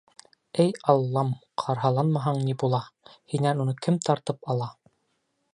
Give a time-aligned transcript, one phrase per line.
[0.61, 1.29] Эй, Аллам,
[1.63, 2.81] ҡарһаланмаһаң ни була,
[3.35, 4.75] һинән уны кем тартып ала?